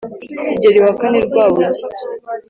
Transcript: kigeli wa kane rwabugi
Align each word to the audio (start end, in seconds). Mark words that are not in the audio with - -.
kigeli 0.49 0.79
wa 0.85 0.93
kane 0.99 1.17
rwabugi 1.25 1.81